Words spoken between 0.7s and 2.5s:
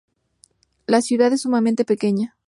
La ciudad es sumamente pequeña.